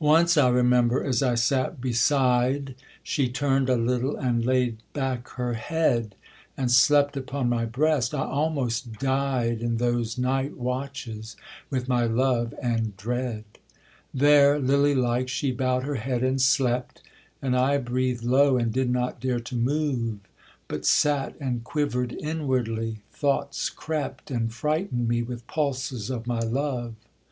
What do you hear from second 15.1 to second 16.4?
she bow'd her head